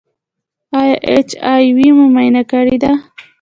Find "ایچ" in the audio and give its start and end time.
1.09-1.29